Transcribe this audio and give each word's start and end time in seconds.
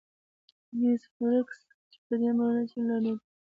میس 0.79 1.01
فرګوسن: 1.13 1.67
'pan 1.67 1.77
encore' 1.77 1.89
چې 1.91 1.97
په 2.05 2.13
دې 2.19 2.29
مانا 2.37 2.61
چې 2.71 2.77
لا 2.87 2.97
نه 2.99 2.99
دي. 3.03 3.13